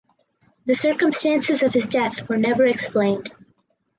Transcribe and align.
The 0.65 0.73
circumstances 0.73 1.61
of 1.61 1.75
his 1.75 1.87
death 1.87 2.27
were 2.27 2.37
never 2.37 2.65
explained. 2.65 3.31